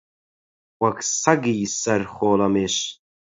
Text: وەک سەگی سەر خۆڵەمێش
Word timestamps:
وەک 0.81 0.97
سەگی 1.21 1.61
سەر 1.81 2.01
خۆڵەمێش 2.13 2.75